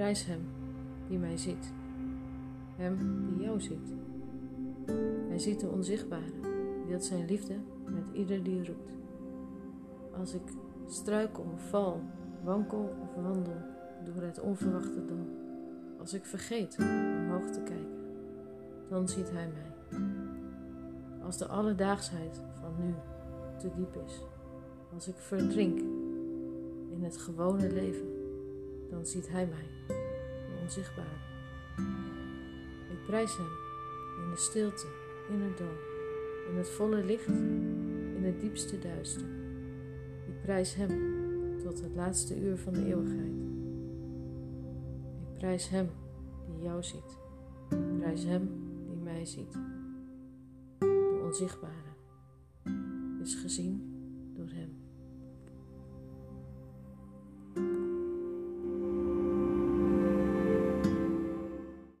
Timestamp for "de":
5.60-5.68, 21.38-21.46, 29.86-30.58, 34.30-34.36, 42.72-42.86, 50.78-51.20